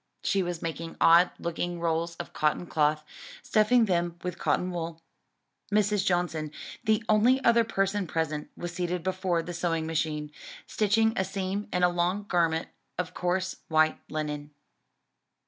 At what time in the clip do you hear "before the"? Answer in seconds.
9.03-9.53